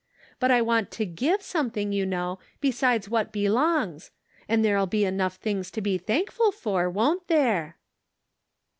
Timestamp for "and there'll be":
4.49-5.05